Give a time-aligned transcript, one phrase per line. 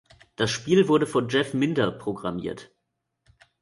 [0.35, 2.73] Das Spiel wurde von Jeff Minter programmiert.